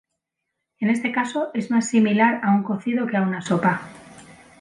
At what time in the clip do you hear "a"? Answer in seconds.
2.43-2.55, 3.17-3.21